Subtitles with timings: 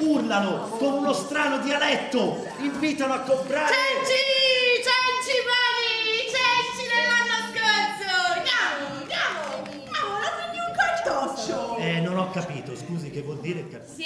[0.00, 3.72] urlano con uno strano dialetto, invitano a comprare...
[3.72, 4.82] Cenci!
[4.82, 6.28] Cenci pari!
[6.30, 8.08] Cenci dell'anno scorso!
[8.34, 9.00] Andiamo!
[9.00, 9.40] Andiamo!
[9.64, 10.18] Andiamo!
[10.20, 11.76] La prendi un cartoccio!
[11.76, 14.04] Eh, non ho capito, scusi, che vuol dire cap- Sì,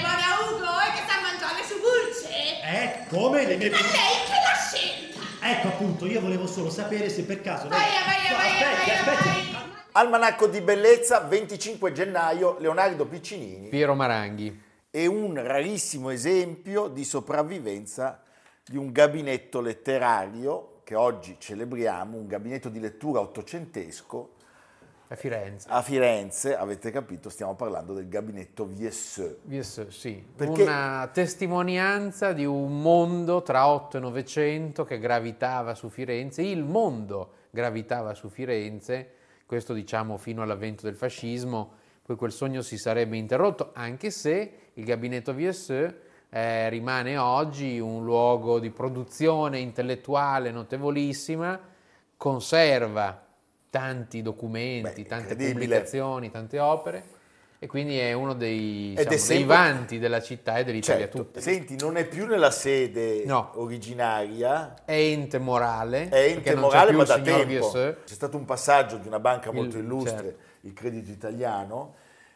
[0.00, 2.60] buona Ugo, e che sta mangiando su pulce?
[2.62, 3.70] Eh, come le mie...
[3.70, 5.20] Ma lei che l'ha scelta?
[5.48, 7.68] Ecco appunto, io volevo solo sapere se per caso...
[7.68, 9.52] Vai, vai, vai, aspetti, vai, aspetti.
[9.52, 9.64] vai!
[9.92, 13.68] Almanacco di Bellezza, 25 gennaio, Leonardo Piccinini.
[13.68, 14.64] Piero Maranghi.
[14.96, 18.22] È un rarissimo esempio di sopravvivenza
[18.64, 24.30] di un gabinetto letterario che oggi celebriamo, un gabinetto di lettura ottocentesco
[25.08, 25.68] A Firenze.
[25.68, 29.36] a Firenze, avete capito, stiamo parlando del gabinetto Viesseux.
[29.48, 35.90] Yes, sì, Perché- una testimonianza di un mondo tra 8 e 900 che gravitava su
[35.90, 39.10] Firenze, il mondo gravitava su Firenze,
[39.44, 44.84] questo diciamo fino all'avvento del fascismo, poi quel sogno si sarebbe interrotto, anche se il
[44.84, 51.58] gabinetto VSE eh, rimane oggi un luogo di produzione intellettuale notevolissima,
[52.16, 53.24] conserva
[53.70, 57.14] tanti documenti, Beh, tante pubblicazioni, tante opere
[57.58, 61.24] e quindi è uno dei, Ed diciamo, dei sempre- vanti della città e dell'Italia Certo,
[61.24, 61.40] tutta.
[61.40, 63.50] senti, non è più nella sede No.
[63.54, 67.44] originaria, È ente morale, è ente morale ma da tempo.
[67.46, 67.96] Viesseux.
[68.04, 70.38] C'è stato un passaggio di una banca molto Il- illustre, certo.
[70.66, 71.94] Il Credito Italiano.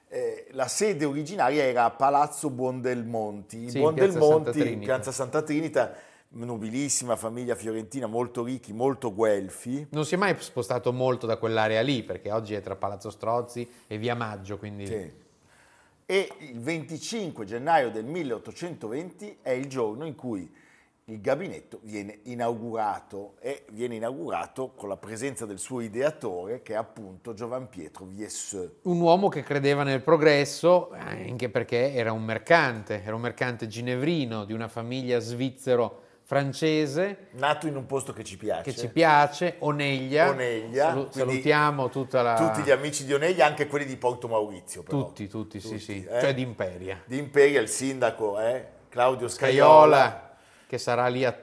[0.08, 3.70] eh, la sede originaria era a Palazzo Buondelmonti.
[3.70, 4.84] Sì, Buondelmonti, Trinita.
[4.84, 5.94] Piazza Santa Trinita,
[6.30, 9.86] nobilissima famiglia fiorentina, molto ricchi, molto guelfi.
[9.90, 13.68] Non si è mai spostato molto da quell'area lì, perché oggi è tra Palazzo Strozzi
[13.86, 15.18] e Via Maggio, quindi Sì.
[16.06, 20.52] E il 25 gennaio del 1820 è il giorno in cui
[21.10, 26.76] il gabinetto viene inaugurato e viene inaugurato con la presenza del suo ideatore che è
[26.76, 28.70] appunto Giovan Pietro Viesseux.
[28.82, 33.66] un uomo che credeva nel progresso, eh, anche perché era un mercante, era un mercante
[33.66, 38.62] ginevrino di una famiglia svizzero-francese Nato in un posto che ci piace.
[38.62, 40.28] che ci piace, Oneglia.
[40.30, 42.34] Oneglia, Salu- salutiamo tutta la...
[42.34, 44.82] Tutti gli amici di Oneglia, anche quelli di Porto Maurizio.
[44.84, 45.06] Però.
[45.06, 46.20] Tutti, tutti, sì, Tutti, sì, eh?
[46.20, 47.02] cioè di Imperia.
[47.04, 49.96] Di Imperia, il sindaco è Claudio Scaiola.
[49.96, 50.29] Scaiola,
[50.70, 51.36] che sarà lì a-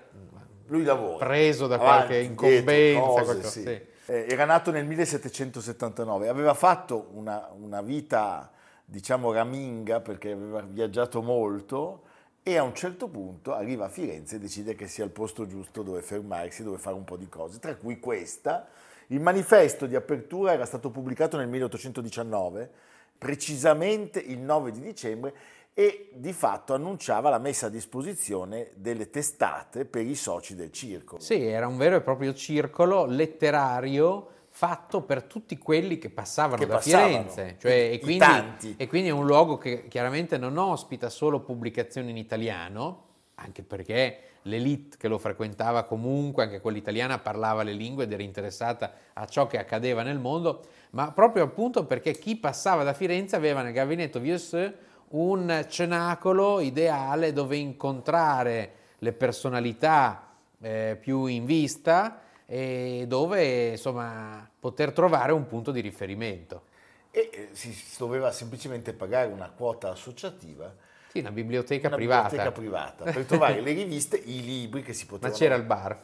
[0.67, 1.25] Lui lavora.
[1.25, 2.99] preso da Avanti, qualche incombenza.
[3.01, 3.61] cose, qualcosa- sì.
[3.61, 3.67] sì.
[4.09, 8.49] Eh, era nato nel 1779, aveva fatto una, una vita,
[8.85, 12.03] diciamo, raminga perché aveva viaggiato molto
[12.41, 15.83] e a un certo punto arriva a Firenze e decide che sia il posto giusto
[15.83, 18.66] dove fermarsi, dove fare un po' di cose, tra cui questa.
[19.07, 22.69] Il manifesto di apertura era stato pubblicato nel 1819,
[23.17, 25.33] precisamente il 9 di dicembre,
[25.79, 31.21] e di fatto annunciava la messa a disposizione delle testate per i soci del circolo.
[31.21, 36.66] Sì, era un vero e proprio circolo letterario fatto per tutti quelli che passavano Che
[36.66, 37.57] da passavano, Firenze.
[37.59, 42.09] Cioè, i- e, quindi, e quindi è un luogo che chiaramente non ospita solo pubblicazioni
[42.09, 43.03] in italiano,
[43.35, 48.23] anche perché l'elite che lo frequentava comunque, anche quella italiana, parlava le lingue ed era
[48.23, 53.35] interessata a ciò che accadeva nel mondo, ma proprio appunto perché chi passava da Firenze
[53.35, 54.73] aveva nel gabinetto Viesseux
[55.09, 64.91] un cenacolo ideale dove incontrare le personalità eh, più in vista e dove insomma poter
[64.91, 66.63] trovare un punto di riferimento.
[67.12, 70.73] e eh, si si doveva semplicemente pagare una quota associativa,
[71.07, 72.28] Sì, una biblioteca una privata.
[72.29, 75.38] biblioteca privata, per trovare le riviste, i libri che si Ma potevano...
[75.38, 75.97] c'era il bar?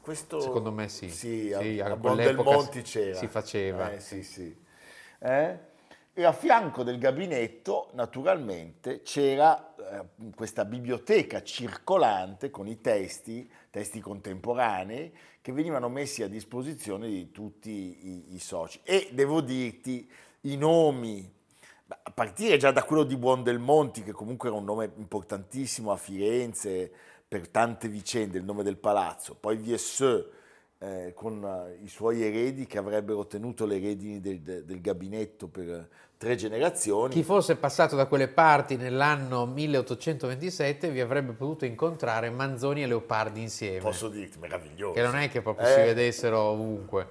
[0.00, 1.10] Questo, Secondo me sì.
[1.10, 1.96] Sì, Sì, a, a a
[2.42, 3.18] Monti c'era.
[3.18, 3.92] si faceva.
[3.92, 4.56] Eh, sì, sì.
[5.18, 5.58] Eh?
[6.18, 14.00] E a fianco del gabinetto, naturalmente, c'era eh, questa biblioteca circolante con i testi, testi
[14.00, 18.80] contemporanei, che venivano messi a disposizione di tutti i, i soci.
[18.82, 20.10] E devo dirti,
[20.40, 21.30] i nomi,
[21.88, 26.90] a partire già da quello di Buondelmonti, che comunque era un nome importantissimo a Firenze
[27.28, 30.24] per tante vicende, il nome del palazzo, poi Viesseux,
[30.78, 35.88] eh, con eh, i suoi eredi che avrebbero ottenuto le redini del, del- gabinetto per
[36.18, 37.12] tre generazioni.
[37.12, 43.40] Chi fosse passato da quelle parti nell'anno 1827 vi avrebbe potuto incontrare Manzoni e Leopardi
[43.42, 43.78] insieme.
[43.80, 44.94] Posso dirti, meraviglioso.
[44.94, 47.06] Che non è che proprio Eh, si vedessero ovunque.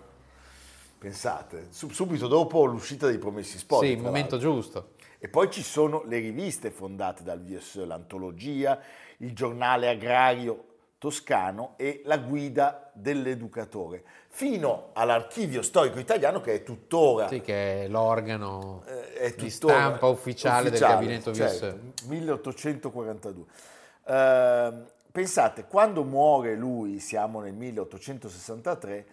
[0.97, 3.85] Pensate, su- subito dopo l'uscita dei Promessi Sposi.
[3.87, 4.51] sì, il momento l'altro.
[4.53, 4.89] giusto.
[5.19, 8.79] E poi ci sono le riviste fondate dal VS, l'antologia,
[9.17, 10.63] il giornale agrario
[11.05, 17.87] toscano e la guida dell'educatore, fino all'archivio storico italiano che è tuttora, Sì, che è
[17.87, 23.45] l'organo eh, è di tuttora stampa ufficiale, del gabinetto certo, 1842.
[24.07, 29.05] Ehm, pensate, quando muore lui, siamo nel 1863,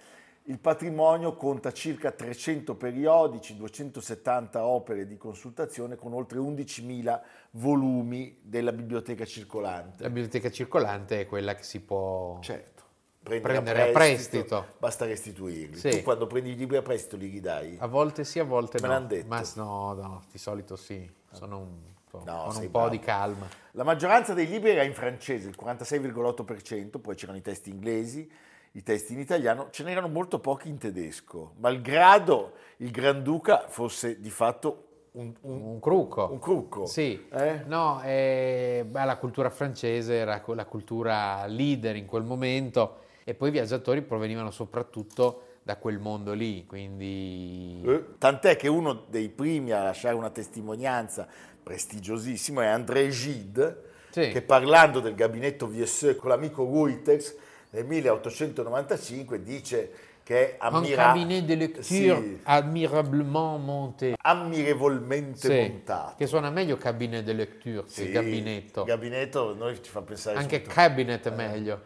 [0.47, 7.21] il patrimonio conta circa 300 periodici, 270 opere di consultazione con oltre 11.000
[7.53, 10.03] volumi della biblioteca circolante.
[10.03, 12.39] La biblioteca circolante è quella che si può...
[12.41, 12.83] Certo,
[13.23, 14.67] prendere, Prendere a prestito.
[14.79, 15.77] basta restituirli.
[15.77, 15.91] Sì.
[15.91, 17.77] Tu quando prendi i libri a prestito li ridai?
[17.79, 18.93] A volte sì, a volte Me no.
[18.95, 19.29] l'han detto.
[19.29, 21.09] Ma no, no, di solito sì.
[21.31, 21.69] Sono un
[22.11, 22.89] po', No, con un po' bravo.
[22.89, 23.47] di calma.
[23.73, 28.31] La maggioranza dei libri era in francese, il 46,8%, poi c'erano i testi inglesi,
[28.73, 34.31] i testi in italiano, ce n'erano molto pochi in tedesco, malgrado il Granduca fosse di
[34.31, 36.29] fatto un, un- Un crucco.
[36.33, 36.87] un crucco.
[36.87, 37.65] Sì, Eh?
[37.67, 43.49] no, eh, beh, la cultura francese era la cultura leader in quel momento e poi
[43.49, 47.83] i viaggiatori provenivano soprattutto da quel mondo lì, quindi...
[47.87, 51.29] Eh, Tant'è che uno dei primi a lasciare una testimonianza
[51.63, 54.29] prestigiosissima è André Gide, Sì.
[54.31, 57.37] che parlando del gabinetto VSE con l'amico Reuters
[57.75, 59.93] nel 1895 dice
[60.23, 64.15] che è Un ammira- cabinet de lecture Sì, admirablement monté.
[64.21, 66.15] ammirevolmente Sì, montato.
[66.17, 68.85] che suona meglio cabinet de lecture che Sì, gabinetto.
[68.85, 71.81] Gabinetto noi ci fa pensare Anche subito- cabinet è meglio.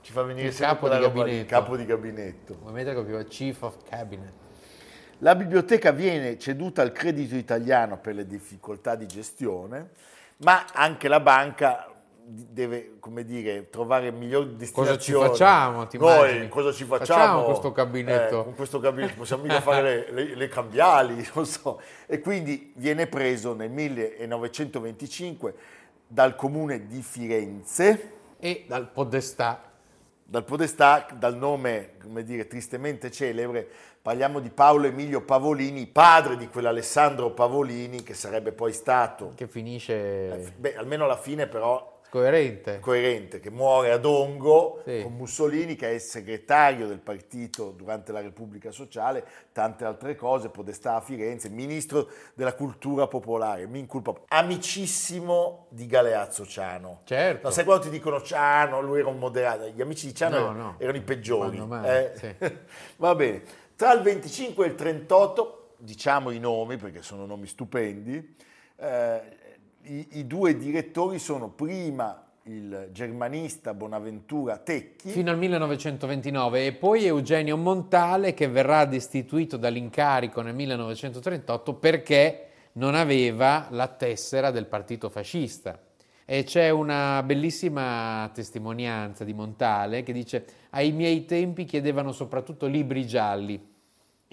[0.00, 1.46] ci fa venire il sempre capo di gabinetto.
[1.48, 2.56] capo di gabinetto.
[2.60, 4.32] Vuoi mettere proprio chief of cabinet?
[5.18, 9.90] La biblioteca viene ceduta al credito italiano per le difficoltà di gestione,
[10.38, 11.88] ma anche la banca
[12.26, 14.58] deve, come dire, trovare migliori Cosa ci
[15.12, 15.28] destinazioni.
[15.28, 16.48] facciamo, ti Noi immagini?
[16.48, 17.20] cosa ci facciamo?
[17.20, 18.40] Facciamo questo gabinetto.
[18.40, 21.80] Eh, con questo gabinetto possiamo mica fare le, le- le cambiali, non so.
[22.06, 25.54] E quindi viene preso nel 1925
[26.06, 29.62] dal comune di Firenze, E dal podestà.
[30.26, 33.68] dal Podestà, dal nome, come dire, tristemente celebre,
[34.00, 40.52] parliamo di Paolo Emilio Pavolini, padre di quell'Alessandro Pavolini che sarebbe poi stato, che finisce
[40.56, 42.78] beh, almeno alla fine però coerente.
[42.78, 45.00] coerente, che muore ad Ongo Sì.
[45.02, 50.48] con Mussolini che è il segretario del partito durante la Repubblica Sociale, tante altre cose,
[50.48, 57.00] Podestà a Firenze, ministro della cultura popolare, mi inculpa, amicissimo di Galeazzo Ciano.
[57.04, 57.48] Certo.
[57.48, 60.42] No, sai quando ti dicono Ciano, lui era un moderato, gli amici di Ciano No,
[60.44, 60.74] erano, no.
[60.78, 61.58] erano i peggiori.
[61.66, 62.18] Male, eh?
[62.18, 62.34] sì.
[62.96, 63.42] Va bene,
[63.74, 68.34] tra il 25 e il 38, diciamo i nomi perché sono nomi stupendi,
[68.76, 69.20] eh,
[69.86, 77.06] i, i due direttori sono prima il germanista Bonaventura Tecchi, Fino al 1929 e poi
[77.06, 85.08] Eugenio Montale che verrà destituito dall'incarico nel 1938 perché non aveva la tessera del partito
[85.08, 85.78] fascista.
[86.26, 93.06] E c'è una bellissima testimonianza di Montale che dice ai miei tempi chiedevano soprattutto libri
[93.06, 93.73] gialli.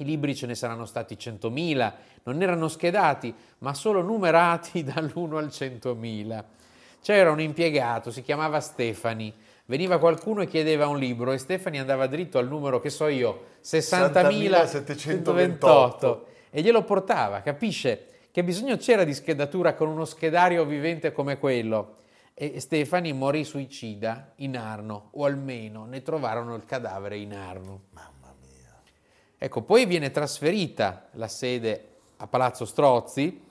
[0.02, 1.94] I libri ce ne saranno stati 100.000,
[2.24, 6.44] non erano schedati, ma solo numerati dall'1 al 100.000.
[7.02, 9.32] C'era un impiegato, si chiamava Stefani,
[9.66, 13.50] veniva qualcuno e chiedeva un libro e Stefani andava dritto al numero, che so io,
[13.64, 16.20] 60.728
[16.50, 18.08] e glielo portava, capisce?
[18.32, 21.98] Che bisogno c'era di schedatura con uno schedario vivente come quello?
[22.34, 27.82] E Stefani morì suicida in Arno, o almeno ne trovarono il cadavere in Arno.
[29.44, 33.42] Ecco, poi viene trasferita la sede a Palazzo Strozzi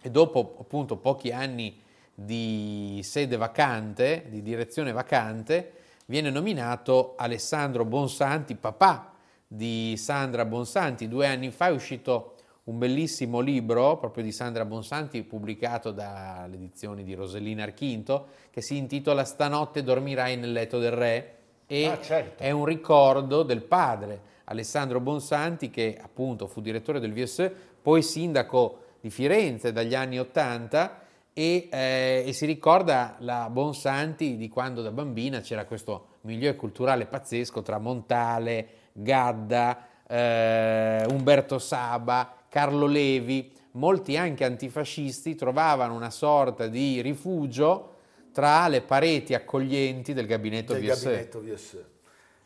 [0.00, 1.78] e dopo appunto pochi anni
[2.14, 5.72] di sede vacante, di direzione vacante,
[6.06, 9.12] viene nominato Alessandro Bonsanti, papà
[9.46, 11.08] di Sandra Bonsanti.
[11.08, 17.04] Due anni fa è uscito un bellissimo libro proprio di Sandra Bonsanti pubblicato dalle edizioni
[17.04, 21.37] di Rosellina Archinto che si intitola Stanotte dormirai nel letto del re
[21.70, 22.42] e Ah, certo.
[22.42, 27.50] è un ricordo del padre Alessandro Bonsanti che appunto fu direttore del VS,
[27.82, 31.00] poi sindaco di Firenze dagli anni 80
[31.34, 37.04] e, eh, e si ricorda la Bonsanti di quando da bambina c'era questo milieu culturale
[37.04, 46.66] pazzesco tra Montale, Gadda, eh, Umberto Saba, Carlo Levi, molti anche antifascisti trovavano una sorta
[46.66, 47.96] di rifugio
[48.38, 51.02] tra le pareti accoglienti del gabinetto del VS.
[51.02, 51.84] gabinetto VS.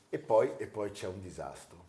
[0.08, 1.80] E poi, e poi c'è un disastro.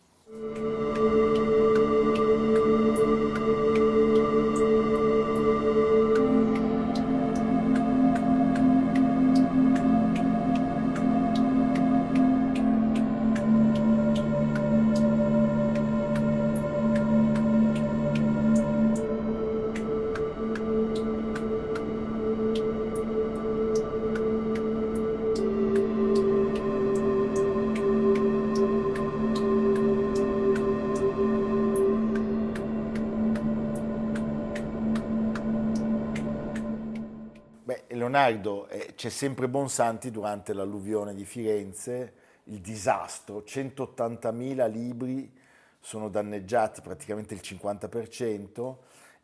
[38.24, 42.12] Leonardo, eh, c'è sempre Bonsanti durante l'alluvione di Firenze,
[42.44, 45.30] il disastro, 180.000 libri
[45.78, 48.76] sono danneggiati, praticamente il 50%,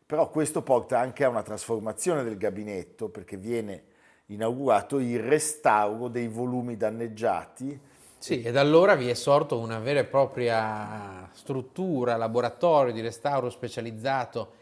[0.05, 3.83] però questo porta anche a una trasformazione del gabinetto perché viene
[4.27, 7.79] inaugurato il restauro dei volumi danneggiati.
[8.19, 13.49] Sì, e da allora vi è sorto una vera e propria struttura, laboratorio di restauro
[13.49, 14.53] specializzato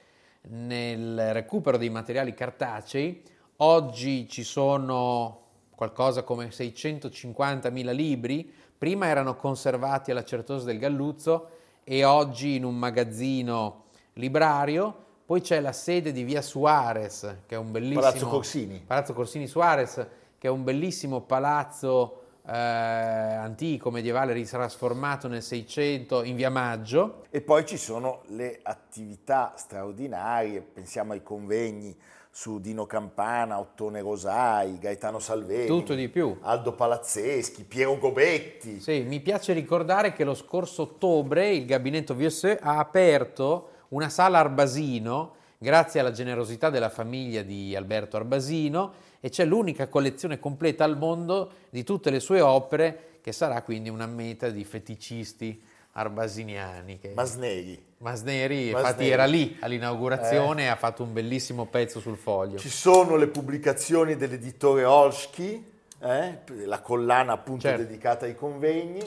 [0.44, 3.22] nel recupero dei materiali cartacei.
[3.62, 5.42] Oggi ci sono
[5.76, 11.50] qualcosa come 650.000 libri, prima erano conservati alla Certosa del Galluzzo
[11.84, 15.08] e oggi in un magazzino librario.
[15.26, 18.00] Poi c'è la sede di Via Suarez, che è un bellissimo...
[18.00, 18.80] Palazzo Corsini.
[18.80, 26.38] Palazzo Corsini Suarez, che è un bellissimo palazzo eh, antico, medievale, ritrasformato nel 600 in
[26.38, 27.26] Via Maggio.
[27.30, 31.94] E poi ci sono le attività straordinarie, pensiamo ai convegni
[32.32, 36.38] su Dino Campana, Ottone Rosai, Gaetano Salvini, Tutto di più.
[36.42, 38.80] Aldo Palazzeschi, Piero Gobetti.
[38.80, 44.40] Sì, mi piace ricordare che lo scorso ottobre il gabinetto VSE ha aperto una sala
[44.40, 50.98] Arbasino grazie alla generosità della famiglia di Alberto Arbasino e c'è l'unica collezione completa al
[50.98, 55.62] mondo di tutte le sue opere che sarà quindi una meta di feticisti
[55.94, 57.00] arbasiniani.
[57.00, 57.12] Che...
[57.14, 57.88] Masneri.
[57.98, 58.70] Masneri, Masneri.
[58.70, 62.58] infatti era lì all'inaugurazione e ha fatto un bellissimo pezzo sul foglio.
[62.58, 65.64] Ci sono le pubblicazioni dell'editore Olsky,
[66.00, 67.84] eh, la collana appunto Certo.
[67.84, 69.06] dedicata ai convegni,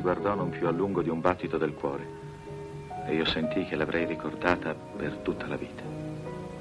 [0.08, 2.16] Guardò non più a lungo di un battito del cuore
[3.06, 5.82] e io sentii che l'avrei ricordata per tutta la vita.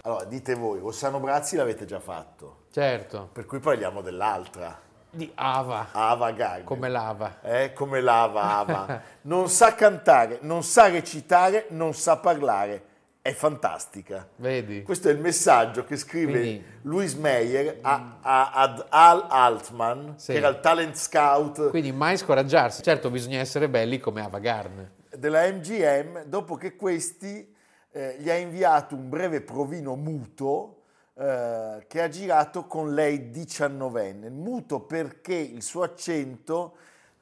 [0.02, 4.78] Allora, dite voi, Rossano Brazzi l'avete già fatto, Certo, per cui parliamo dell'altra,
[5.10, 6.66] di Ava, Ava Gardner.
[6.66, 7.40] come lava.
[7.42, 9.02] Eh, come lava Ava.
[9.22, 12.84] Non sa cantare, non sa recitare, non sa parlare.
[13.28, 14.26] È fantastica.
[14.38, 14.84] Vedi?
[14.84, 20.32] Questo è il messaggio che scrive Quindi- Louis Meyer a- a- ad Al Altman, Sì.
[20.32, 22.82] che era il talent scout Quindi mai scoraggiarsi.
[22.84, 24.92] Certo, bisogna essere belli come Ava Gardner.
[25.18, 27.54] della MGM, dopo che questi
[27.92, 30.84] eh, gli ha inviato un breve provino muto
[31.20, 34.30] eh, che ha girato con lei diciannovenne.
[34.30, 36.76] Muto perché il suo accento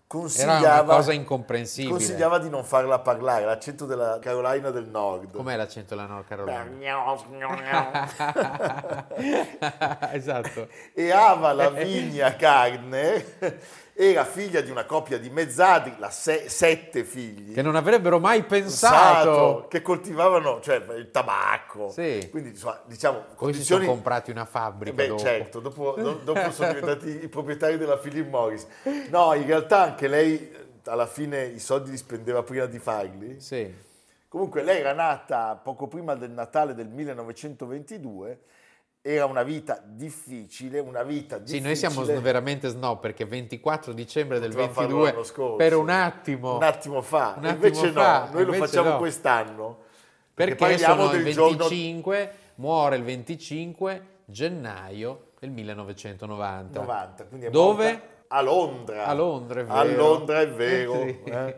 [0.08, 1.94] consigliava, Era una cosa incomprensibile.
[1.94, 5.36] consigliava di non farla parlare, l'accento della Carolina del Nord.
[5.36, 6.64] Com'è l'accento della North Carolina?
[10.14, 10.68] esatto.
[10.94, 13.24] e Ava Lavinia Gardner
[13.98, 17.54] era figlia di una coppia di mezzadri, la se- sette figli.
[17.54, 19.30] Che non avrebbero mai pensato.
[19.30, 21.90] pensato che coltivavano cioè, il tabacco.
[21.90, 22.28] Sì.
[22.30, 25.22] Quindi insomma, diciamo Poi si condizioni sono comprati una fabbrica Beh, dopo.
[25.22, 28.68] certo, dopo, do- dopo sono diventati i proprietari della Philip Morris.
[29.10, 33.40] No, in realtà anche lei eh, alla fine i soldi li spendeva prima di farli.
[33.40, 33.74] Sì.
[34.28, 38.40] Comunque lei era nata poco prima del Natale del 1922,
[39.08, 41.68] era una vita difficile, una vita Sì, difficile.
[41.68, 45.56] noi siamo veramente snob perché 24 dicembre del Potevamo farlo 22 l'anno scorso.
[45.58, 48.90] per un attimo Un attimo fa, Un invece attimo no, fa, noi lo invece facciamo
[48.90, 48.98] no.
[48.98, 49.78] quest'anno.
[50.34, 57.46] perché parliamo sono il del giorno 25 muore il 25 gennaio del 1990 90, quindi
[57.46, 58.02] è dove?
[58.30, 59.06] a Londra.
[59.06, 59.98] A Londra, è A vero.
[60.08, 60.94] Londra, è vero.
[61.06, 61.20] Sì.
[61.26, 61.56] eh.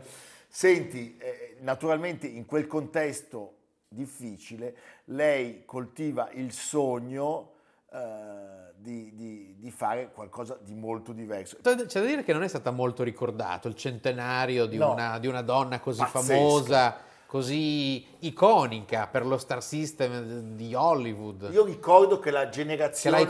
[0.49, 3.53] Senti, eh, naturalmente in quel contesto
[3.87, 4.75] difficile,
[5.05, 7.53] lei coltiva il sogno
[7.91, 11.57] eh, di, di- di fare qualcosa di molto diverso.
[11.61, 14.91] C'è da dire che non è stata molto ricordato il centenario di, No.
[14.91, 16.19] una, di una donna così Pazzesco.
[16.33, 21.49] famosa, così iconica per lo star system di Hollywood.
[21.51, 23.21] Io ricordo che la generazione Che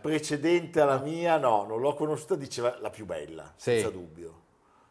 [0.00, 3.72] precedente alla mia, no, non l'ho conosciuta, diceva la più bella, Sì.
[3.72, 4.44] senza dubbio.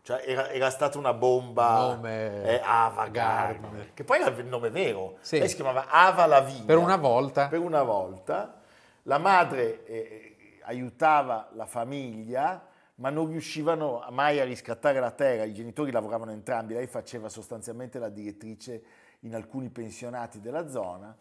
[0.05, 3.59] Cioè era, era stata una bomba, Nome eh, Ava Gardner.
[3.59, 5.17] Gardner, che poi era il nome vero.
[5.21, 5.39] Sì.
[5.39, 6.63] Lei si chiamava Ava Lavinia.
[6.63, 7.47] Per una volta.
[7.47, 8.61] Per una volta.
[9.03, 15.43] La madre eh, aiutava la famiglia, ma non riuscivano mai a riscattare la terra.
[15.43, 16.75] I genitori lavoravano entrambi.
[16.75, 18.83] Lei faceva sostanzialmente la direttrice
[19.21, 21.17] in alcuni pensionati della zona.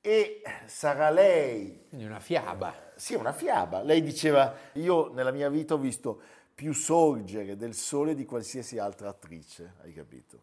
[0.00, 2.72] E sarà lei Quindi una fiaba.
[2.94, 3.82] sì, una fiaba.
[3.82, 6.20] Lei diceva, io nella mia vita ho visto
[6.58, 10.40] più sorgere del sole di qualsiasi altra attrice, hai capito?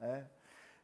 [0.00, 0.24] Eh?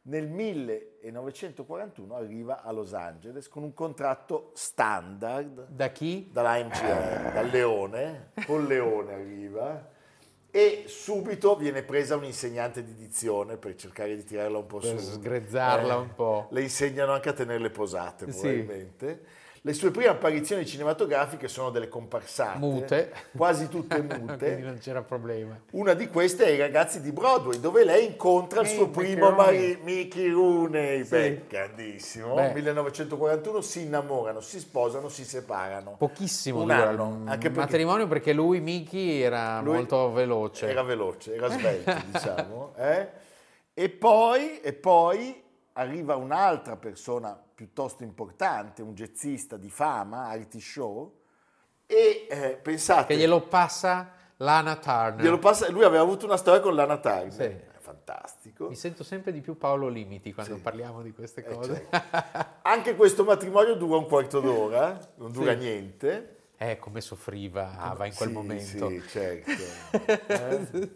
[0.03, 6.29] Nel 1941 arriva a Los Angeles con un contratto standard Da chi?
[6.31, 9.89] dalla MGM, dal Leone, con Leone arriva
[10.51, 15.13] e subito viene presa un'insegnante di dizione per cercare di tirarla un po' Per su.
[15.13, 16.49] sgrezzarla un po'.
[16.51, 18.39] Le insegnano anche a tenerle posate, Sì.
[19.67, 23.11] Le sue prime apparizioni cinematografiche sono delle comparsate, Mute.
[23.35, 24.57] quasi tutte Quindi mute.
[24.59, 25.59] non c'era problema.
[25.71, 29.31] Una di queste è I ragazzi di Broadway, dove lei incontra il suo Mickey primo
[29.31, 31.03] marito, Mickey Rooney.
[31.03, 31.09] Sì.
[31.09, 32.35] Beh, grandissimo.
[32.35, 32.53] Beh.
[32.53, 35.95] 1941 si innamorano, si sposano, si separano.
[35.97, 40.69] Pochissimo Un dura anno, il perché- matrimonio perché lui, Mickey, era Lui molto veloce.
[40.69, 42.71] Era veloce, era svelto, diciamo.
[42.77, 43.07] eh.
[43.73, 51.11] E, poi, e poi arriva un'altra persona piuttosto importante, un jazzista di fama, Artie Shaw,
[51.87, 53.15] e eh, pensate...
[53.15, 55.23] Che glielo passa Lana Turner.
[55.23, 57.31] glielo passa- lui aveva avuto una storia con Lana Turner.
[57.33, 57.75] Sì.
[57.79, 58.67] Fantastico.
[58.67, 60.61] Mi sento sempre di più Paolo Limiti quando Sì.
[60.61, 61.87] parliamo di queste Eh, cose.
[61.89, 62.45] certo.
[62.61, 65.57] Anche questo matrimonio dura un quarto d'ora, non dura Sì.
[65.57, 66.35] niente.
[66.57, 68.89] Eh, come soffriva Ava in quel Sì, momento.
[68.89, 69.51] Sì, certo.
[70.27, 70.91] Eh.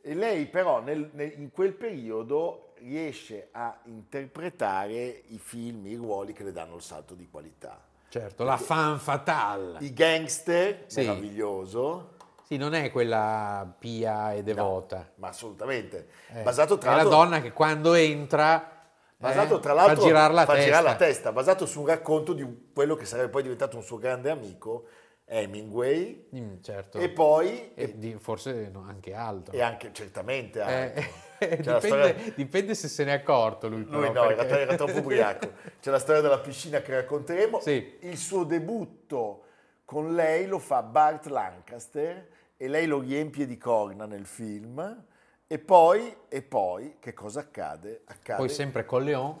[0.00, 6.32] E lei però nel- nel- in quel periodo riesce a interpretare i film, i ruoli
[6.32, 7.80] che le danno il salto di qualità.
[8.08, 9.78] Certo, la fan fatale.
[9.80, 11.00] I gangster, Sì.
[11.00, 15.10] meraviglioso, Sì, non è quella pia e devota.
[15.16, 16.08] ma assolutamente.
[16.32, 18.70] Eh, Basato tra è la donna che quando entra
[19.16, 20.64] basato, eh, tra l'altro fa girare la fa testa.
[20.64, 23.98] girare la testa, basato su un racconto di quello che sarebbe poi diventato un suo
[23.98, 24.84] grande amico,
[25.28, 26.98] Hemingway, Mm, certo.
[26.98, 29.52] e poi, E di- forse no, anche altro.
[29.52, 31.02] e anche certamente altro.
[31.38, 33.84] Eh, la dipende, storia- dipende se se ne è accorto lui.
[33.84, 35.50] Lui però, no, era, perché- era troppo ubriaco.
[35.82, 37.60] C'è la storia della piscina che racconteremo.
[37.60, 37.98] Sì.
[38.00, 39.42] Il suo debutto
[39.84, 45.04] con lei lo fa Bart Lancaster e lei lo riempie di corna nel film.
[45.46, 48.00] E poi, e poi che cosa accade?
[48.06, 49.38] Accade Poi sempre con Leon,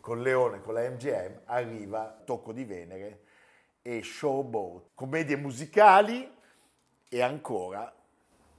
[0.00, 3.20] con Leone, con la MGM, arriva Tocco di Venere
[3.88, 4.90] e Showboat.
[4.94, 6.30] Commedie musicali
[7.08, 7.90] e ancora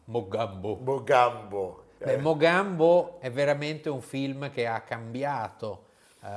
[0.06, 0.78] Mogambo.
[0.78, 1.84] Mogambo.
[2.00, 5.86] Beh, Eh, Mogambo è veramente un film che ha cambiato
[6.24, 6.28] eh,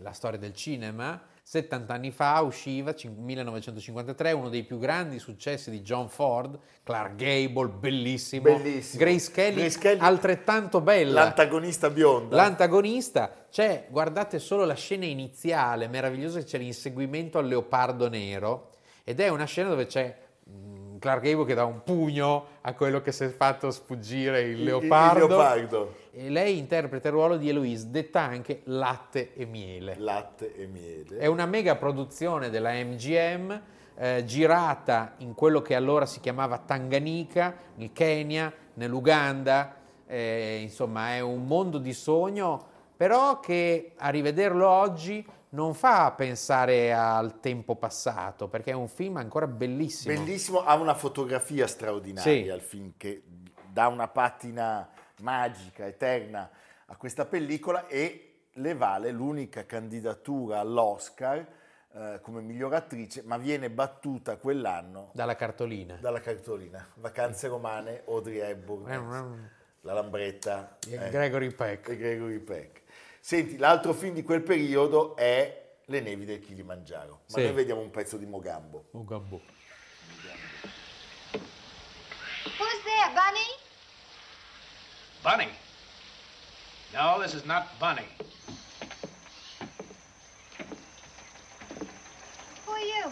[0.00, 1.20] la storia del cinema.
[1.46, 7.16] 70 anni fa usciva, cin- 1953, uno dei più grandi successi di John Ford, Clark
[7.16, 9.04] Gable, bellissimo, Bellissimo.
[9.04, 11.24] Grace Kelly, Grace Kelly, altrettanto bella.
[11.24, 12.34] L'antagonista bionda.
[12.34, 18.70] L'antagonista, cioè, guardate solo la scena iniziale, meravigliosa, che c'è l'inseguimento al leopardo nero,
[19.04, 20.16] ed è una scena dove c'è
[21.04, 24.58] Clark Gable che dà un pugno a quello che si è fatto sfuggire il, Il-
[24.60, 25.94] il leopardo, leopardo.
[26.12, 29.96] e lei interpreta il ruolo di Eloise, detta anche latte e miele.
[29.98, 31.18] Latte e miele.
[31.18, 33.60] È una mega produzione della MGM,
[33.96, 39.74] eh, girata in quello che allora si chiamava Tanganyika, nel Kenya, nell'Uganda,
[40.06, 42.64] eh, insomma è un mondo di sogno,
[42.96, 45.22] però che a rivederlo oggi
[45.54, 50.12] non fa pensare al tempo passato, perché è un film ancora bellissimo.
[50.14, 52.48] Bellissimo, ha una fotografia straordinaria Sì.
[52.56, 53.22] il film che
[53.70, 54.88] dà una patina
[55.20, 56.50] magica, eterna
[56.86, 61.46] a questa pellicola e le vale l'unica candidatura all'Oscar
[61.92, 65.96] eh, come miglior attrice, ma viene battuta quell'anno Dalla cartolina.
[66.00, 69.50] dalla cartolina Vacanze romane, Audrey Hepburn,
[69.82, 71.88] la Lambretta E eh, Gregory Peck.
[71.90, 72.82] e Gregory Peck.
[73.26, 77.44] Senti, l'altro film di quel periodo è Le nevi del Kilimangiaro, ma Sì.
[77.44, 78.88] noi vediamo un pezzo di Mogambo.
[78.90, 79.40] Un gambò.
[82.58, 83.48] Who's there, Bunny?
[85.22, 85.48] Bunny.
[86.92, 88.06] No, this is not Bunny.
[92.66, 93.10] Who are you?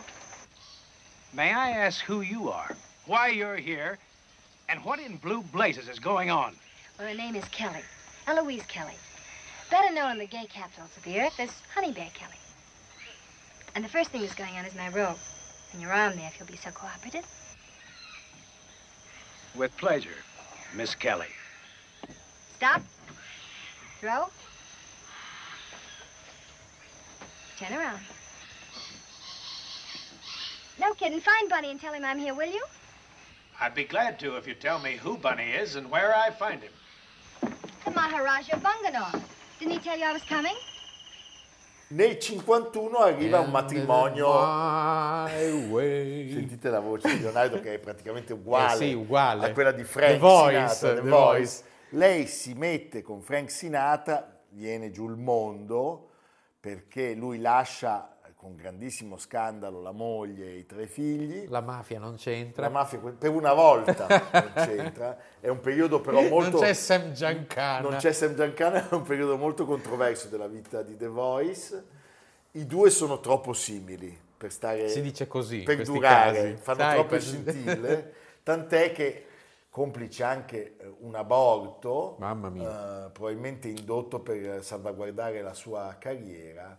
[1.33, 3.99] May I ask who you are, why you're here,
[4.69, 6.55] and what in blue blazes is going on?
[6.99, 7.83] Well, her name is Kelly.
[8.27, 8.99] Eloise Kelly.
[9.73, 12.37] Better known in the gay capitals of the earth as Honey Bear Kelly.
[13.75, 15.17] And the first thing that's going on is my robe.
[15.73, 17.25] And your arm there, if you'll be so cooperative.
[19.57, 20.11] With pleasure,
[20.75, 21.29] Miss Kelly.
[22.57, 22.83] Stop.
[23.99, 24.29] Throw.
[27.59, 28.01] Turn around.
[30.79, 31.21] No kidding.
[31.21, 32.63] Find Bunny and tell him I'm here, will you?
[33.59, 36.61] I'd be glad to if you tell me who Bunny is and where I find
[36.61, 36.73] him.
[37.87, 39.23] The Maharaja Bunganor.
[39.63, 40.55] Didn't he tell you I was coming?
[41.91, 46.33] Nel 51 arriva un matrimonio, My way.
[46.33, 49.47] sentite la voce di Leonardo che è praticamente uguale, Eh sì, uguale.
[49.47, 51.39] a quella di Frank The Voice, Sinatra, The The Voice.
[51.39, 51.63] Voice.
[51.91, 56.09] Lei si mette con Frank Sinatra, viene giù il mondo
[56.59, 58.12] perché lui lascia
[58.43, 61.47] con grandissimo scandalo la moglie e i tre figli.
[61.49, 62.63] La mafia non c'entra.
[62.63, 66.57] La mafia per una volta non c'entra, è un periodo però molto...
[66.57, 67.89] Non c'è Sam Giancana.
[67.89, 71.85] Non c'è Sam Giancana, è un periodo molto controverso della vita di The Voice.
[72.55, 74.89] I due sono troppo simili per stare...
[74.89, 76.57] Si dice così Per durare, casi.
[76.57, 79.27] fanno Sai, troppe per- scintille, tant'è che
[79.71, 83.07] complice anche eh, un aborto, Mamma mia.
[83.07, 86.77] eh, probabilmente indotto per salvaguardare la sua carriera,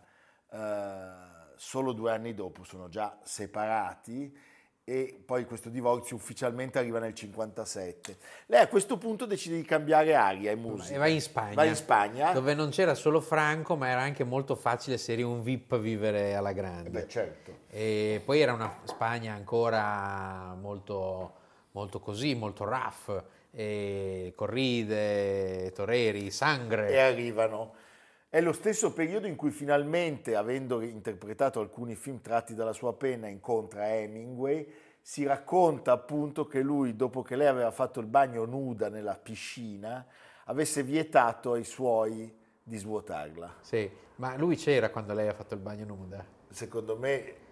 [0.52, 4.52] eh, solo due anni dopo sono già separati
[4.86, 8.18] e poi questo divorzio ufficialmente arriva nel 57.
[8.48, 10.96] Lei a questo punto decide di cambiare aria e musica.
[10.96, 11.54] E vai in Spagna.
[11.56, 12.32] Va in Spagna.
[12.34, 16.36] Dove non c'era solo Franco, ma era anche molto facile se eri un VIP vivere
[16.36, 16.90] alla Eh grande.
[16.90, 17.58] Beh, certo.
[17.70, 21.34] E poi era una Spagna ancora molto,
[21.72, 23.24] molto così, molto rough.
[23.52, 26.90] E corride, toreri, sangre.
[26.90, 27.74] e arrivano.
[28.34, 33.28] È lo stesso periodo in cui finalmente, avendo interpretato alcuni film tratti dalla sua penna,
[33.28, 34.68] incontra Hemingway,
[35.00, 40.04] si racconta appunto che lui, dopo che lei aveva fatto il bagno nuda nella piscina,
[40.46, 43.58] avesse vietato ai suoi di svuotarla.
[43.62, 46.26] Sì, ma lui c'era quando lei ha fatto il bagno nuda.
[46.50, 47.43] Secondo me...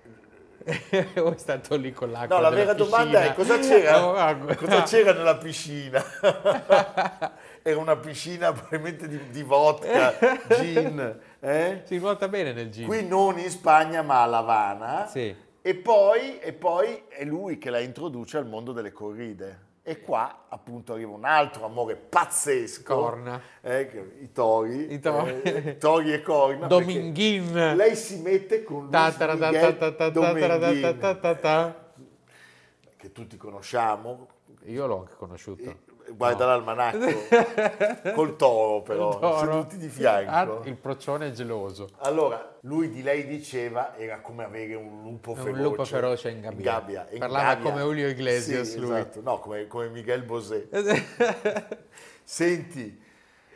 [1.18, 3.58] o è stato lì con l'acqua No, la vera domanda è piscina?
[3.58, 6.04] cosa c'era, ah, cosa c'era nella piscina?
[7.64, 10.16] Era una piscina probabilmente di, di vodka,
[10.50, 11.82] gin, eh?
[11.86, 12.88] Si nuota bene nel gin.
[12.88, 15.06] Qui non in Spagna ma a La Habana.
[15.08, 15.36] Sì.
[15.62, 19.70] E poi, e poi è lui che la introduce al mondo delle corride.
[19.84, 22.96] E qua appunto arriva un altro amore pazzesco.
[22.96, 23.42] Corna.
[23.62, 23.90] eh,
[24.22, 24.94] I tori.
[24.94, 25.42] I tori.
[25.42, 26.68] eh, tori e corna.
[26.68, 27.52] Dominguin.
[27.52, 28.92] perché Lei si mette con Luis
[33.02, 34.28] che tutti conosciamo.
[34.66, 35.76] Io l'ho anche conosciuto.
[36.16, 36.52] Guarda No.
[36.52, 38.12] l'almanacco.
[38.14, 39.38] Col toro però, Toro.
[39.40, 40.60] seduti di fianco.
[40.62, 41.90] Ah, il procione è geloso.
[42.00, 45.62] Allora, lui di lei diceva era come avere un lupo Un feroce.
[45.62, 47.08] lupo feroce in gabbia.
[47.12, 47.70] in Parlava gabbia.
[47.72, 48.92] come Julio Iglesias, Sì, lui.
[48.96, 49.22] esatto.
[49.22, 50.68] No, come, come Miguel Bosé.
[52.24, 53.02] Senti,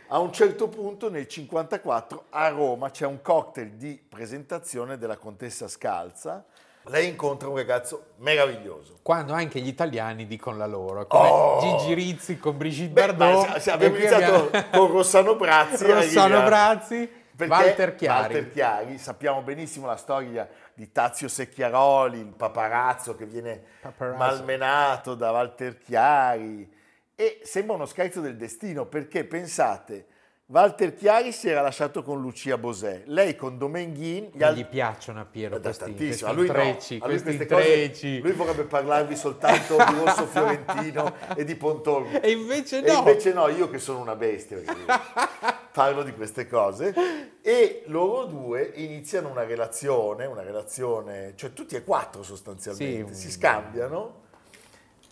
[0.08, 5.68] a un certo punto nel 54 a Roma c'è un cocktail di presentazione della contessa
[5.68, 6.46] Scalza.
[6.88, 9.00] Lei incontra un ragazzo meraviglioso.
[9.02, 11.60] Quando anche gli italiani dicono la loro, come Oh!
[11.80, 13.48] Gigi Rizzi con Brigitte Beh, Bardot.
[13.50, 15.84] ma se- abbiamo iniziato abbiamo- con Rossano Brazzi.
[15.91, 17.24] Rossano Brazzi.
[17.36, 18.34] Perché Walter Chiari.
[18.34, 24.17] Walter Chiari, sappiamo benissimo la storia di Tazio Secchiaroli, il paparazzo che viene Paparazzo.
[24.17, 26.71] malmenato da Walter Chiari
[27.13, 30.06] e sembra uno scherzo del destino perché pensate,
[30.47, 35.19] Walter Chiari si era lasciato con Lucia Bosè, lei con Domenghin, gli altri gli piacciono
[35.21, 36.29] a Piero da questi, tantissimo.
[36.29, 36.53] A lui no.
[36.53, 38.19] intrecci, A lui queste cose- intrecci.
[38.19, 42.21] lui vorrebbe parlarvi soltanto di Rosso Fiorentino e di Pontormo.
[42.21, 42.99] E invece E no.
[42.99, 44.60] invece no, io che sono una bestia,
[45.71, 46.93] parlo di queste cose.
[47.41, 53.31] E loro due iniziano una relazione, una relazione, cioè tutti e quattro sostanzialmente, Sì, si
[53.31, 54.25] scambiano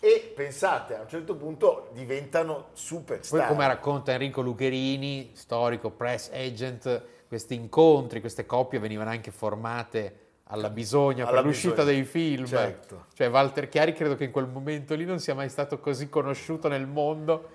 [0.04, 3.40] e pensate, a un certo punto diventano superstar.
[3.40, 10.18] Poi come racconta Enrico Lucherini, storico press agent, questi incontri, queste coppie venivano anche formate
[10.48, 12.44] alla bisogna Alla per l'uscita bisogna, dei film.
[12.44, 13.06] certo.
[13.14, 16.68] Cioè Walter Chiari credo che in quel momento lì non sia mai stato così conosciuto
[16.68, 17.48] nel mondo.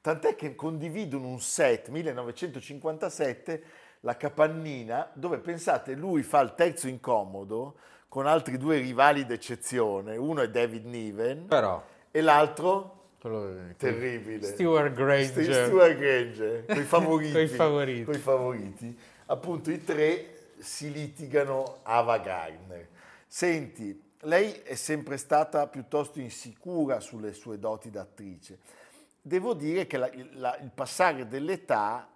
[0.00, 3.62] Tant'è che condividono un set 1957,
[4.02, 10.42] la Capannina, dove pensate lui fa il terzo incomodo con altri due rivali d'eccezione, uno
[10.42, 12.92] è David Niven Però e l'altro
[13.76, 14.46] terribile.
[14.46, 15.42] Stuart Granger.
[15.44, 17.32] Stu- Stuart Granger, coi favoriti.
[17.32, 18.04] Coi favoriti.
[18.04, 18.98] coi favoriti.
[19.26, 22.88] Appunto i tre si litigano Ava Gardner.
[23.26, 28.58] Senti, lei è sempre stata piuttosto insicura sulle sue doti d'attrice.
[29.20, 32.08] Devo dire che la- la- il passare dell'età,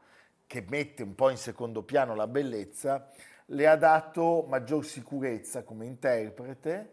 [0.46, 3.10] che mette un po' in secondo piano la bellezza,
[3.46, 6.90] le ha dato maggior sicurezza come interprete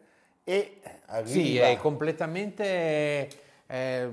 [0.49, 1.29] e arriva...
[1.29, 3.27] Sì, è completamente
[3.67, 4.09] eh,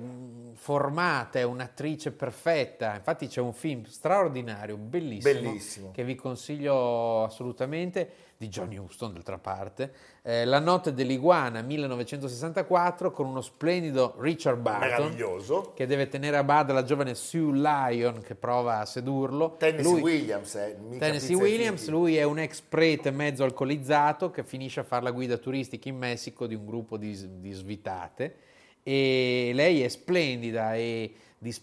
[0.54, 2.94] formata, è un'attrice perfetta.
[2.96, 5.90] Infatti c'è un film straordinario, bellissimo, Bellissimo.
[5.92, 13.26] che vi consiglio assolutamente, di John Huston d'altra parte, eh, La notte dell'iguana 1964 con
[13.26, 15.72] uno splendido Richard Barton meraviglioso.
[15.74, 19.54] che deve tenere a bada la giovane Sue Lyon che prova a sedurlo.
[19.56, 24.80] Tennessee Lui- Williams, eh, Tennessee Williams, lui è un ex prete mezzo alcolizzato che finisce
[24.80, 28.36] a fare la guida turistica in Messico di un gruppo di, di svitate
[28.84, 31.10] e lei è splendida, è,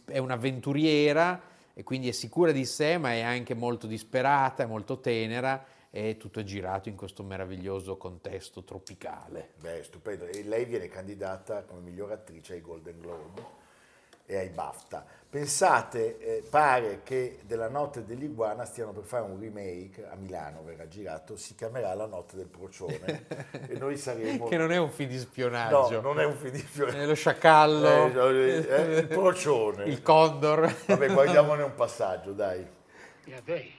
[0.07, 1.41] è un'avventuriera
[1.73, 6.17] e quindi è sicura di sé ma è anche molto disperata, è molto tenera e
[6.17, 9.51] tutto è girato in questo meraviglioso contesto tropicale.
[9.59, 10.25] Beh, stupendo.
[10.25, 13.59] E lei viene candidata come miglior attrice ai Golden Globe
[14.31, 15.05] e ai BAFTA.
[15.29, 20.87] Pensate, eh, pare che della Notte dell'Iguana stiano per fare un remake a Milano, verrà
[20.87, 23.25] girato, si chiamerà La Notte del Procione
[23.67, 24.47] e noi saremo...
[24.47, 26.93] Che non è un film di No, spionaggio, non è un film di fiore.
[26.93, 29.83] è lo sciacallo, Eh, no, eh, il procione.
[29.85, 30.73] il condor.
[30.85, 32.65] Vabbè, guardiamone un passaggio, dai.
[33.25, 33.73] Yeah, they.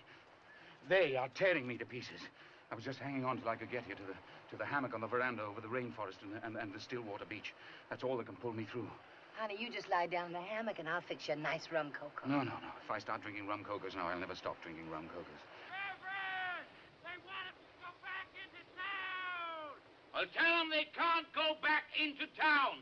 [0.89, 2.21] They are tearing me to pieces.
[2.71, 4.15] I was just hanging on till I could get here to the
[4.51, 7.55] to the hammock on the veranda over the rainforest and, and, and the Stillwater beach.
[7.89, 8.89] That's all that can pull me through.
[9.39, 11.91] Honey, you just lie down in the hammock and I'll fix you a nice rum
[11.91, 12.29] cocoa.
[12.29, 12.71] No, no, no.
[12.85, 15.43] If I start drinking rum cokers now, I'll never stop drinking rum cokers.
[17.03, 19.75] They want us to go back into town!
[20.15, 22.79] Well, tell them they can't go back into town.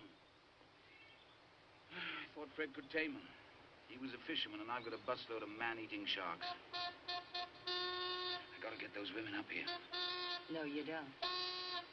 [1.96, 3.26] I thought Fred could tame them.
[3.88, 6.46] He was a fisherman, and I've got a busload of man-eating sharks.
[7.66, 9.66] I gotta get those women up here.
[10.52, 11.10] No, you don't.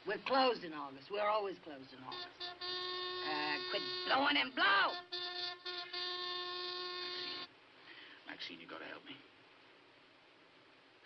[0.06, 1.10] We're closed in August.
[1.10, 2.47] We're always closed in August.
[3.70, 4.96] Quit blowing and blow!
[8.28, 9.16] Maxine, Maxine, you gotta help me.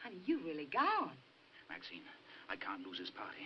[0.02, 1.14] Honey, you really gone.
[1.70, 2.02] Maxine,
[2.50, 3.42] I can't lose this party.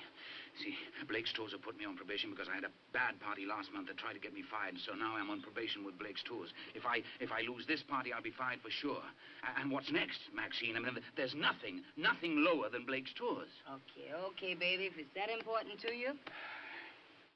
[0.60, 0.72] See,
[1.08, 3.88] Blake's tours have put me on probation because I had a bad party last month
[3.92, 6.48] that tried to get me fired, so now I'm on probation with Blake's tours.
[6.74, 9.04] If I if I lose this party, I'll be fired for sure.
[9.44, 10.76] A- And what's next, Maxine?
[10.76, 13.52] I mean, there's nothing, nothing lower than Blake's tours.
[13.68, 16.16] Okay, okay, baby, if it's that important to you.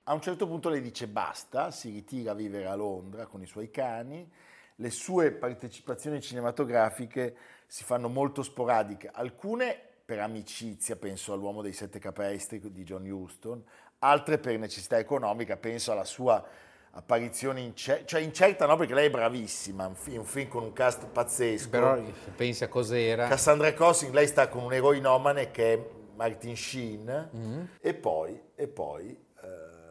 [0.04, 3.46] A un certo punto lei dice basta, si ritira a vivere a Londra con i
[3.46, 4.28] suoi cani,
[4.76, 7.36] le sue partecipazioni cinematografiche
[7.66, 13.62] si fanno molto sporadiche, alcune per amicizia, penso all'uomo dei sette capestri di John Huston,
[14.00, 16.44] altre per necessità economica, penso alla sua
[16.92, 20.72] apparizione incerta, cioè incerta no perché lei è bravissima, un fi- un film con un
[20.72, 21.70] cast pazzesco.
[21.70, 22.02] Però
[22.34, 23.28] pensi a cos'era.
[23.28, 25.86] Cassandra Crossing, lei sta con un eroinomane che è
[26.16, 27.62] Martin Sheen Mm.
[27.80, 29.16] e poi, e poi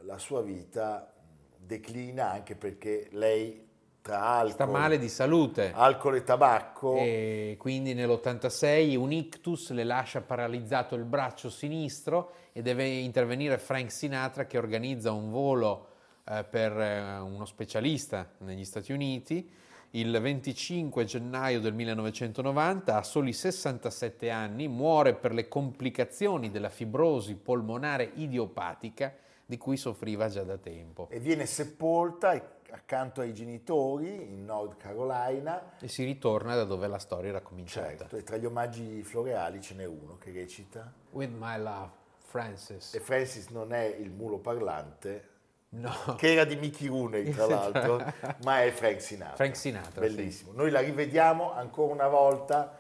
[0.04, 1.14] la sua vita
[1.58, 3.68] declina anche perché lei
[4.02, 5.72] tra alcol, sta male di salute.
[5.74, 12.62] alcol e tabacco E quindi nell'86 un ictus le lascia paralizzato il braccio sinistro e
[12.62, 15.88] deve intervenire Frank Sinatra che organizza un volo
[16.28, 19.52] eh, per eh, uno specialista negli Stati Uniti.
[19.92, 27.36] Il 25 gennaio del 1990, a soli 67 anni, muore per le complicazioni della fibrosi
[27.36, 29.14] polmonare idiopatica
[29.50, 31.08] di cui soffriva già da tempo.
[31.10, 35.72] e viene sepolta accanto ai genitori in North Carolina.
[35.80, 37.88] E si ritorna da dove la storia era cominciata.
[37.98, 40.94] Certo, e tra gli omaggi floreali ce n'è uno che recita.
[41.10, 41.90] With my love,
[42.28, 42.94] Francis.
[42.94, 45.28] E Francis non è il mulo parlante,
[45.70, 45.92] No.
[46.16, 48.04] che era di Mickey Rooney tra l'altro,
[48.44, 49.36] ma è Frank Sinatra.
[49.36, 50.52] Frank Sinatra, Bellissimo.
[50.54, 52.78] Noi la rivediamo ancora una volta,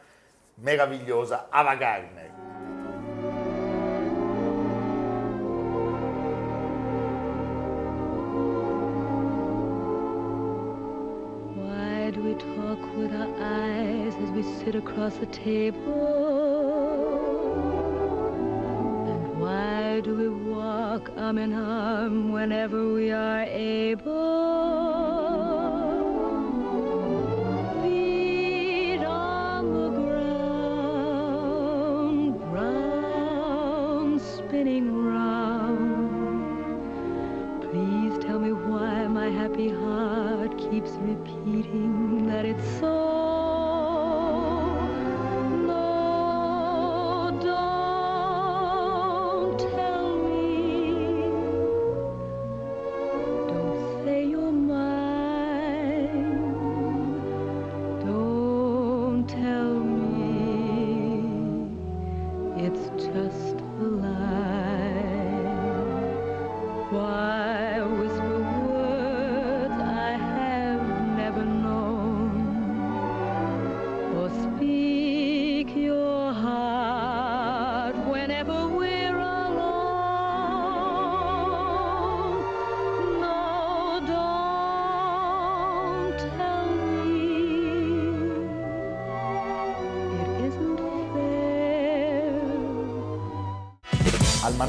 [0.55, 2.31] meravigliosa, Ava Gardner.
[14.99, 15.79] Across the table?
[19.07, 24.48] And why do we walk arm in arm whenever we are able?
[62.71, 63.58] It's just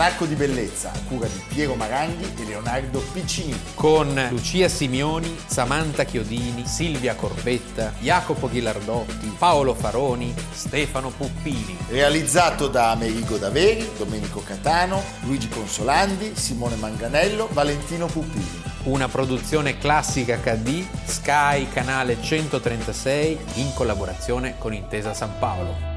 [0.00, 3.54] Almanacco di bellezza, a cura di Piero Maranghi e Leonardo Piccini.
[3.74, 11.76] Con Lucia Simioni, Samantha Chiodini, Silvia Corbetta, Jacopo Ghilardotti, Paolo Faroni, Stefano Puppini.
[11.88, 18.62] Realizzato da Amerigo Daveri, Domenico Catano, Luigi Consolandi, Simone Manganello, Valentino Puppini.
[18.84, 25.89] Una produzione classica HD, Sky Canale 136 in collaborazione con Intesa San Paolo.